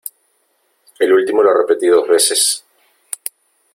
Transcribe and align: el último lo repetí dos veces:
el 0.97 1.13
último 1.13 1.43
lo 1.43 1.53
repetí 1.55 1.85
dos 1.85 2.07
veces: 2.07 2.65